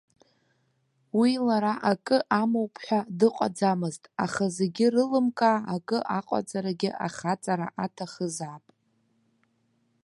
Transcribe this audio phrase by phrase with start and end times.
[1.19, 8.65] Уи лара акы амоуп ҳәа дыҟаӡамызт, аха зегьы рылымкаа акы аҟаҵарагьы ахаҵара аҭахызаап.